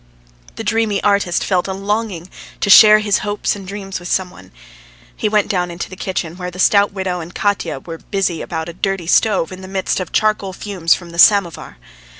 The 0.55 0.63
dreamy 0.63 0.99
artist 1.03 1.43
felt 1.43 1.67
a 1.67 1.73
longing 1.73 2.27
to 2.61 2.71
share 2.71 2.97
his 2.97 3.19
hopes 3.19 3.55
and 3.55 3.67
dreams 3.67 3.99
with 3.99 4.11
some 4.11 4.31
one. 4.31 4.51
He 5.15 5.29
went 5.29 5.47
downstairs 5.47 5.73
into 5.75 5.89
the 5.91 5.95
kitchen, 5.95 6.37
where 6.37 6.49
the 6.49 6.57
stout 6.57 6.91
widow 6.91 7.19
and 7.19 7.35
Katya 7.35 7.77
were 7.77 7.99
busy 7.99 8.41
about 8.41 8.67
a 8.67 8.73
dirty 8.73 9.05
stove 9.05 9.51
in 9.51 9.61
the 9.61 9.67
midst 9.67 9.99
of 9.99 10.11
charcoal 10.11 10.53
fumes 10.53 10.95
from 10.95 11.11
the 11.11 11.19
samovar. 11.19 11.77